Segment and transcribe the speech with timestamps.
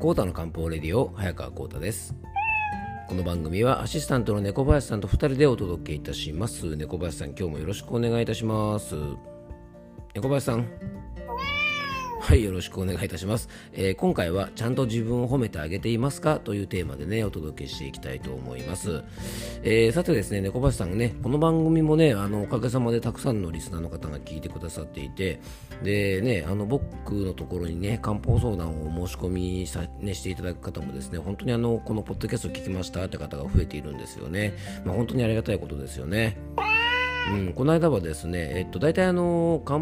[0.00, 2.14] コータの漢方レディオ早川コータです。
[3.06, 6.74] この番組はアシスタントの猫林さんと2人でお届けいたします。
[6.74, 8.94] 猫林さん今日もよろしくお願いいたします。
[10.14, 10.66] 猫林さん
[12.30, 16.38] はいよろしくお願いいたします、えー、今回はちゃんと自分を褒めてあげていますか？
[16.38, 19.02] というテーマでねお届けしていきたいと思います、
[19.64, 25.40] えー、さてですね猫林さんねこの番組もねあのおかげさまでたくさんのリスナーの方が聞いてくださっていて
[25.82, 34.54] でねあの僕のところにね漢方相談を申し込みさ、ね、していただく方もですね本当にあのこのポッドキャストを聞きましたって方が増えているんですよね。
[34.84, 36.36] まあ、本当にありがたいことですよね。
[37.28, 39.78] うん、この間はですね、えっと、大体あのこ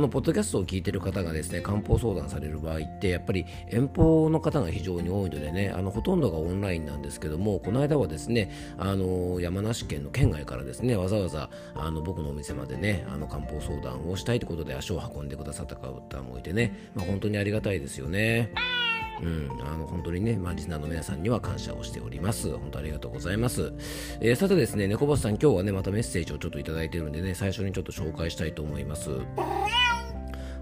[0.00, 18.52] のポッドキャストを聞いてる方がですね漢方相談される場合ってやっぱり遠方の方が非常に多いのでねあのほとんどがオンラインなんですけどもこの間はですねあの山梨県の県外からですねわざわざあの僕のお店までねあの漢方相談をしたいということで足を運んでくださった方もいてね、まあ、本当にありがたいですよね。
[19.22, 22.50] うん、あの本当にね、まあ、リスナーの皆さんには感謝をしております。
[22.50, 23.72] 本当ありがとうございます。
[24.20, 29.10] えー、さてですね、猫ボさん、今日はね、またメッセージをちょっといただいてるんでね、最初にちょっと紹介したいと思います。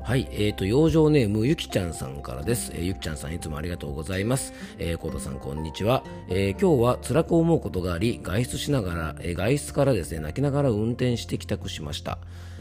[0.07, 2.71] はい、えーと、養生ネームゆきちゃんさんからです。
[2.73, 4.53] えー、ゆきちゃんさんいつもありがとうございます。
[4.79, 6.05] えー、コートさんこんにちは。
[6.29, 12.19] えー、今日は辛く思うことがあり、外出しながら、えー、外出からですね、泣きながら運転して帰宅しました。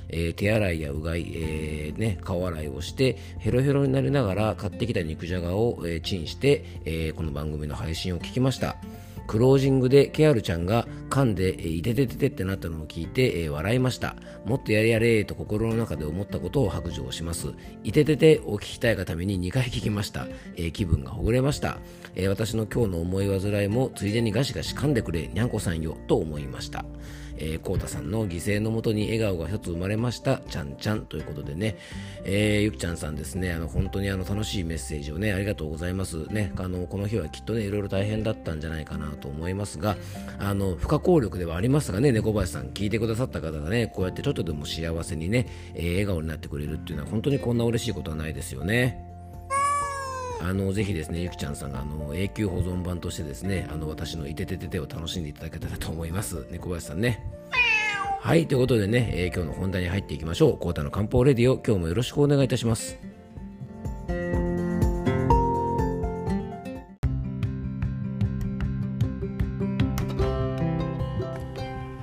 [0.10, 8.76] えー、手洗いやうがい、えー、ね、顔洗いをしてヘロヘロになりながら買ってきた肉じゃがを、え、チンして、え、この番組の配信を聞きました。
[9.28, 14.16] クロージングでケアルちゃんが噛んで、えー、いててててってなったのを聞いて、えー、笑いました。
[14.46, 17.54] もっとやれやれと心の中で思ったことを白状します。
[17.84, 21.80] いてててを聞きたいがために2回聞きました、えー、気分がほぐれました、
[22.16, 26.86] えー、私の今日の思い煩いもついでにガシガシ噛んでくれにゃんこさんよと思いました。
[27.38, 31.06] えー、コータさんの犠牲のもとに笑顔が一つ生まれました、ちゃんちゃん。
[31.06, 31.78] ということでね、
[32.24, 36.26] えー、ゆきちゃんさんですね、あの、本当にあの、楽しいメッセージをね、ありがとうございます。
[36.32, 39.98] ね、あの、この日はきっとね、いろいろ大変だったんじゃないかなと思いますが、
[40.40, 49.15] あの、不可抗力ではありますがね、猫林さん、聞いてくださった方がね、こうやってちょっとでも幸せにね、えー、笑顔になってくれるっていうのは、本当にこんな嬉しいことはないですよね。
[50.48, 56.46] あのぜひですねゆきちゃんさんがあの永久保存版としてですねあの私のいててててを楽しんでいただけたらと思います。
[56.52, 57.26] 猫林さんね。
[58.22, 60.58] はいということでね、えー、今日の本題に入っていきましょう。
[60.60, 63.00] コータの漢方レディオ今日もよろしくお願いいたします。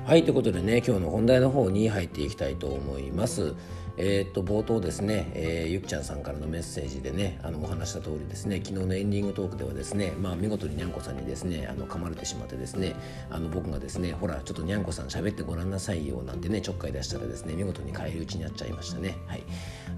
[0.05, 3.55] はいということでね今日の本題の方に入っていきたいと思います。
[3.97, 12.95] えー、っと冒頭ですね、えー、ゆきちゃんさんからのメッセージでねあのお話した通りですね昨日のエンディングトークではですね、まあ、見事ににゃんこさんにですねあの噛まれてしまってですね
[13.31, 19.17] あの僕がですねほらちょっとにゃんこさん喋ってごらんなさいよなんてねちょっかい出したらですね見事に返り討ちになっちゃいましたね。
[19.27, 19.43] はい。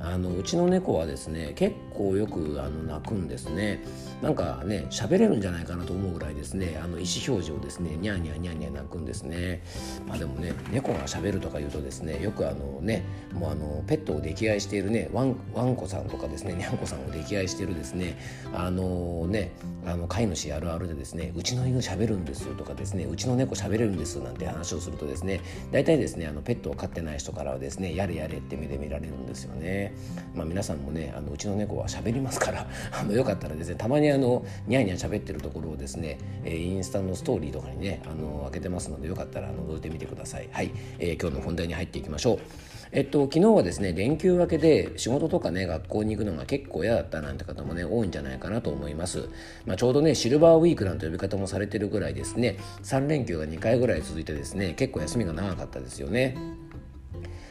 [0.00, 3.82] あのうちの猫はですね結構よくあの泣くんですね。
[4.22, 9.62] なんかね喋れるんじゃないかなと思うぐらいですねあの意思表示をですねニャーニャーニャーニャー泣くんですね。
[10.06, 18.18] まあでもね猫が喋るとか言うとですねよくあのねもうあのペットを溺愛しているねワンワンコさんとかですねニャンコさんを溺愛しているですね
[18.52, 19.52] あのね
[19.86, 25.40] あの飼い主あるあるでですねうちの犬喋るんですとかですねうちの猫喋れるんですなんて話をするとですね
[25.70, 29.94] 大体ですねあのペットを飼ってない人からはですねやれやれって目で見られるんですよね。
[30.34, 40.48] まあ皆さんもねあのうちの猫は喋りますから あのよかったらですねたまにあのニャーニャー喋ってるところをですね、え、インスタのストーリーとかにねあの開けてますのでよかったら覗いてみてください。
[40.50, 42.73] はい、えー、今日の本題に入っていきましょう。
[42.96, 49.28] えっと、昨日はですね連休明けで仕事とかね学校に行くのが結構嫌だったなんて方もね多いんじゃないかなと思います、
[49.66, 52.56] まあ、ちょうどねシルバーウィークなんて呼び方もされてるぐらいですね。
[52.84, 56.36] 3連休が2回ぐらい続いてですね結構休みが長かったですよね。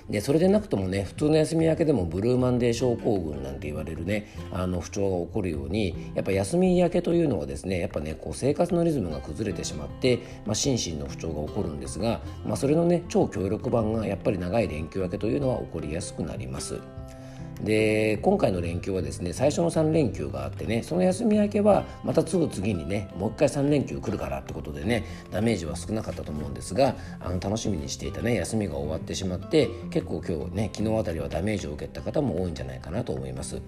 [0.10, 16.80] でそれでなくともね普通の休み明けでもブルーマンデー症候群なんて言われるねあの不調が起こるようにやっぱ休み明けというのはですねやっぱねこう生活のリズムが崩れてしまって、まあ、心身の不調が起こるんですが、まあ、それのね超強力版がやっぱり長い連休明けというのは起こりやすくなります。
[17.64, 33.62] で今回の連休はですね最初の3連休があってねその休み明けはまたすぐ次にねもう一回3連休来るからってことでねダメージは少なかったと思うんですがあの楽しみにしていたね休みが終わってしまって結構今日ね昨日あたりはダメージを受けた方も多いんじゃないかなと思います。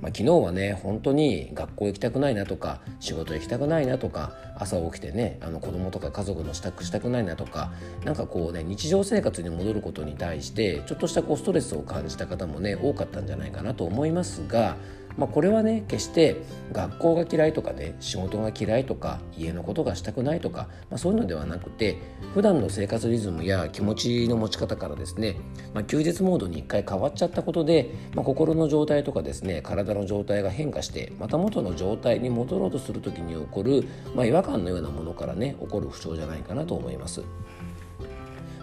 [0.00, 7.72] まあ、昨日はね本当に学校行きたくないなとか仕事行きたくないなとか朝起きてねあの子供とか家族の支度したくないなとか
[8.04, 14.76] なんかこうね日常生活に戻ることに対してちょっとしたこうストレスを感じた方もね多かったんじゃないかなと思いますが
[15.18, 16.36] まあ、これはね決して
[16.72, 21.98] 学校が嫌いとかね仕事が嫌いとか家のことがしたくないとか、まあ、そういうのではなくて
[22.34, 25.36] 普段の生活リズムや気持ちの持ち方からですね、
[25.74, 33.84] まあ、休日モードに一回変わっちゃったことで、ま、心の状態とかですね体の状態が変化してまた元の状態に戻ろうとする時に起こる、
[34.14, 37.22] ま、違和感のようなものからね起こる不調じゃないかなと思います。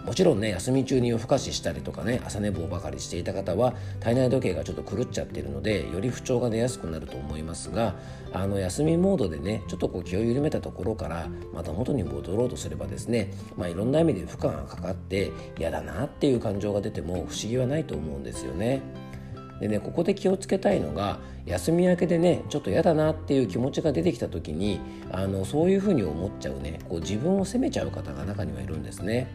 [0.06, 7.96] もちろんね休み中に夜更かししたりとかね朝寝坊ばかりしていた方は体内時計がちょっと狂っちゃってるのでより不調が出やすくなると思いますが
[8.32, 18.82] あの休みモードでねちょっとこう気を緩めたところからまた元に戻ろうとすればですね、まあ、いろんな意味で負荷がかかって嫌だなっていう感情が出ても不思議はないと思うんですよね。
[19.60, 24.80] でねここで気をつけたいのが休み明けでねちょっと嫌だなっていう気持ちが出てきた時に
[25.10, 29.28] あのそういうふうに思っちゃうねこう自分を責めちゃう方が中にはいるんですね。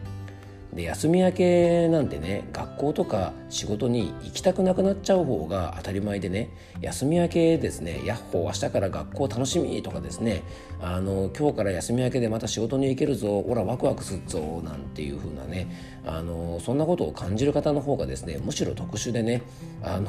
[0.74, 6.48] で休み明けなんてね学校とか仕事に行きたくなくなっちゃう方が当たり前でね
[6.80, 10.42] 休み明けですねヤッホー明日から学校楽しみとかですね
[10.80, 19.42] あの今日から休み明けでまた仕事に行けるぞほらワクワクするぞなんていう風なねあのそんなことを感じる方の方がですねむしろ特殊でね
[19.82, 20.08] あの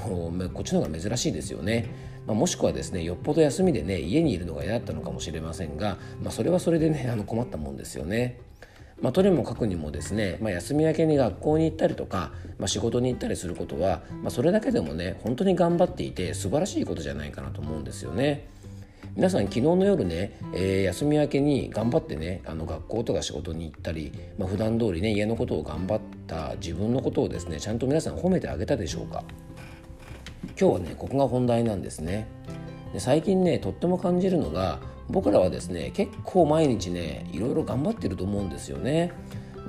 [0.54, 2.14] こっちの方が珍しいですよね。
[2.26, 8.40] まあ、もしくはですねよっぽど休みでね家にいるのが嫌だったのかもしれませんが、まあ、それはそれでねあの困ったもんですよね。
[9.02, 18.48] まあ、とにもかくにもですね、まあ、休み明けに学校に行ったりとか、まあ、仕事に行ったりすることは、まあ、それだけでもね本当に頑張っていて素晴らしいことじゃないかなと思うんですよね。
[19.16, 29.24] 皆さん昨日の夜ね、えー、休み明けに頑張ってねあの学校とか仕事に行ったり、まあ、普段通りね家のことを頑張った自分のことをですねちゃんと皆さん褒めてあげたでしょうか
[30.60, 32.28] 今日はねここが本題なんですね
[32.92, 34.80] で最近ねとっても感じるのが
[35.10, 39.12] 僕らはですね結構毎日ねいろいろ頑張ってると思うんですよね。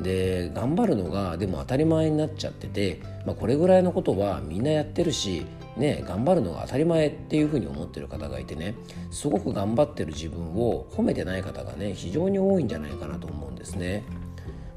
[0.01, 5.47] で頑張るのがでも当たり前になっちゃってて、まあ、これぐらいのことはみんなやってるし、
[5.77, 8.75] ね、頑張るのが当たり前っていうふうに思ってる方がいてね
[9.13, 14.03] すごく頑張ってる自分を褒めてない方がね非常に多いんじゃないかなと思うんですね。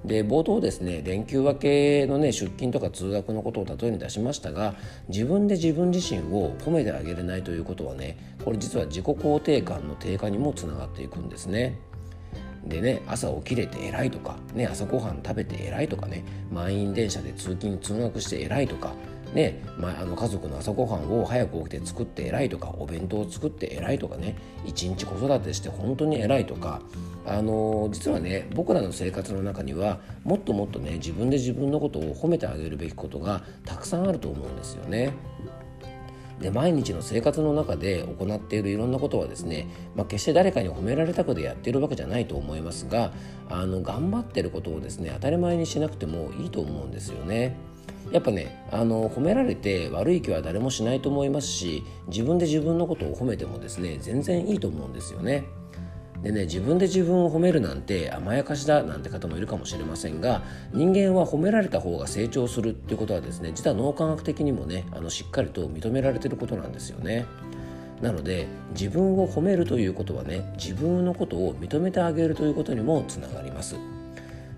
[0.07, 4.75] で冒頭ですね連休明けのね出勤とか通学のことを例えに出しましたが
[5.09, 11.77] 自分で自分自身を褒めてあげれないということはねこれ実は自己肯定感の低下にもつながっていくんですね。
[12.65, 18.93] でね朝起きれて偉いとか、ね、朝ごはん食べて偉いとかね満員電車で通勤通学して偉いとか
[19.33, 26.81] ねまあ、あの家族の朝ごはんを早く起きて作って偉いとかお弁当を作って偉いとかね一日子育てして本当に偉いとか
[27.27, 35.11] あの実はね僕らの生活の中にはもっともっとね自分で自分のことを褒めてあげるべきことがたくさんあると思うんですよね。
[36.39, 43.11] で毎日の生活の中で行っているいろんなことはですね、まあ、決して誰かに褒められたくてやっているわけじゃないと思いますが
[43.49, 47.57] あの頑張ってることをですね当たり前にしなくてもいいと思うんですよね。
[48.11, 55.43] やっぱねあの褒められて悪い気は誰もしないと思いますし自分で自分のことを褒めてもですね全然いいと思うんですよね。
[56.23, 60.41] でね自分で自分を褒めるなんて甘やかしだなんて方もいるかもしれませんが
[60.73, 67.25] 人間は褒められた方が成長するっていうことはですね実は脳科学的にもねあのしっかりと認められてることなんですよね。
[68.01, 73.75] なので自分を褒めるということはね自分のことを認めてあげるということにもつながります。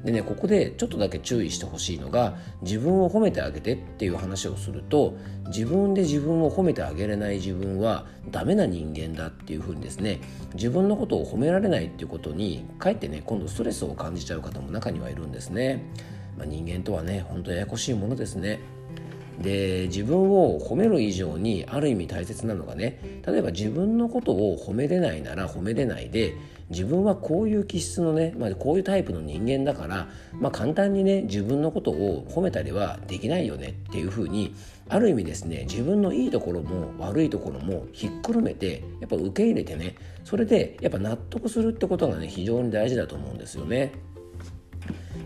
[0.03, 5.17] でねここでちょっとだけ注意してほしいのが自分を褒めてあげてっていう話をすると
[5.47, 10.21] 自分で自分を褒めてあげれない自分はダメな人間だっていうふうにですね
[10.53, 15.83] 自分のことを褒められないっていうことにかえってね今度ストレスを感じちゃう方も中にはいるんですね、
[16.37, 18.59] まあ、人間とはね本当ややこしいものですね。
[19.39, 26.35] で自分を褒める以上にある意味大切なのがね例えば自分のことを褒めれないなら褒めれないで
[26.69, 34.53] 自分はこういう気質のね、まあ、こういうタイプの人間だから、まあ、簡単にね自分のことを褒めたりはできないよねっていうふうに
[34.89, 43.93] ある意味ですね自分のいいところも悪いところもひっくるめてやっぱ受け入れてねそれでやっぱ納得するってことがね非常に大事だと思うんですよね。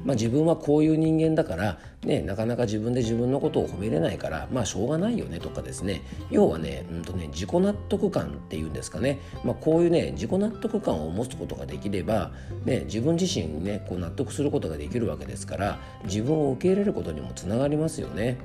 [0.05, 12.31] まあ、自分はこういう人間だから、ね、なかなか自分で自分のことを褒めれないからまあしょうがないよねとかですね要はね,、うんとね自己納得感っていうんですかね、まあ、こういうね自己納得感を持つことができれば、
[12.65, 18.37] ね、自分自身にねこう納得することができるわけですから自分を受け入れることにもつながりますよね。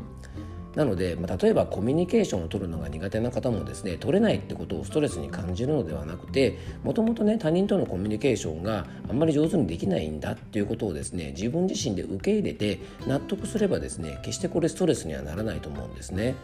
[0.78, 16.36] なので、まあ、例えばコミュニケーションを取るのが苦手な方もですね取れないってことをストレスに感じるのではなくてもともとね他人とのコミュニケーションがあんまり上手にできないんだっていうことをですね自分自身で受け入れて納得すればですね決してこれストレスにはならないと思うんですね。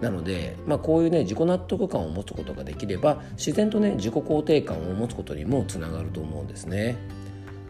[0.00, 6.96] なので、まあ、こういうね自己納得感を持つことができれば自然とね自己肯定感を持つことにもつながると思うんですね。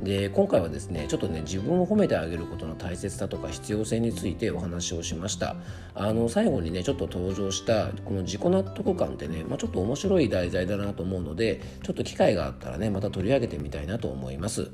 [0.03, 5.57] で今回はですねちょっとね自分を褒めてあげることの大切さとか必要性についてお話をしました。
[5.95, 14.71] あの最後にねちょっと登場したこの自己納得感ってね、まあ、ちょっと面白い題材だなと思うのでちょっと機会があったらねまた取り上げてみたいなと思います。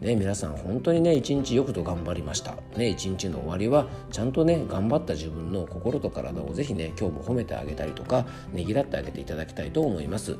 [0.00, 10.36] ね、皆さん本当にね一日よくと頑張りました、ね、一日の終わりはちゃんとね頑張った自分の心と体をぜひね今日も褒めてあげたりとかねぎらってあげていただきたいと思います。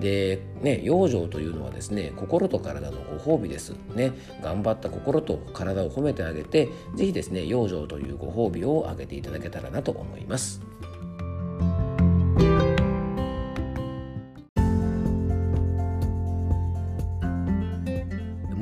[0.00, 3.74] でね養生というのはですね心と体のご褒美です。
[3.94, 10.60] ね頑張った心と体を褒めてあげてぜひですね養生というご褒美をあげていただけたらなと思います。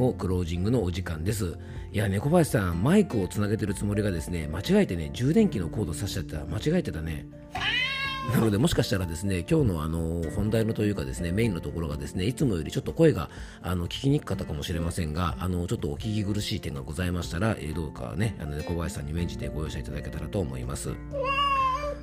[0.03, 1.57] もクロージングのお時間です。
[1.93, 6.45] いや猫林さんマイクをつなげてるつもりがですね間違えてね充電器のコードさしちゃった。
[6.47, 7.27] 間違えてたね。
[8.31, 13.29] なのでもしかしたらですね今日のあの本題のというかですねメインのところがですねいつもよりちょっと声が
[13.63, 20.95] あの聞きにくかったかもしれませんがあのちょっとお聞き苦しい点がございましたら、えー、どうかねあの猫林さんに免じてご容赦いただけたらと思います。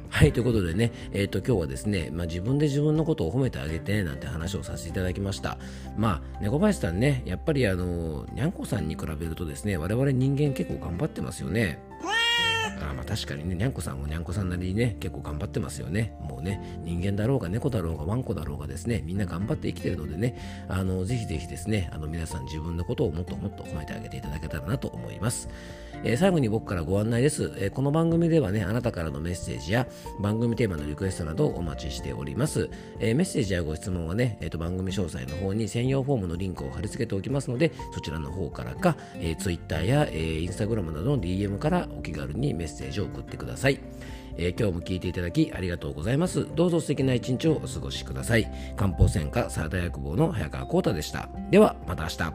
[0.09, 5.59] はい、ということでね、えっ、ー、と、今日はですね、まあ、自分で自分のことを褒めてあげて、なんて話をさせていただきました。
[5.97, 11.79] まあ、猫林さんね、やっぱりあの、にゃんこさんに比べるとですね、我々人間結構頑張ってますよね。
[12.81, 16.15] あまあ確かにね、にゃんこさんもにゃんこさんなりにね、結構頑張ってますよね。
[16.21, 25.49] もうね、人間だろうが猫だろうがワンコだろうがですね、みんな頑張って生きてるのでね、あの、ぜひぜひですね、あの、皆さん自分のことをもっともっと褒めてあげていただけたらなと思います。
[26.03, 29.87] えー、最後に僕からご案内です、えー、この番組ではね、あなたからのメッセージや
[30.19, 32.69] 番組テーマのリクエストなどをお待ちしております。
[32.99, 43.79] えー、メッセージやご質問はね、えーと、番組詳細の方に専用フォームのリンクを貼り付けておきますので、そちらの方からか、えー、Twitter や、えー、Instagram などの DM からお気軽にメッセージを送ってください。
[44.37, 46.47] えー、今日も聞いていただきありがとうございます。
[46.55, 48.49] どうぞ素敵な一日をお過ごしください。
[48.77, 51.27] 漢方専科サラダ薬房の早川幸太でした。
[51.51, 52.33] では、また明日。